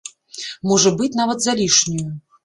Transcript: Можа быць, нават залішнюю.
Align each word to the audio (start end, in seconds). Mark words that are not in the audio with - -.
Можа 0.69 0.91
быць, 1.01 1.17
нават 1.19 1.45
залішнюю. 1.47 2.07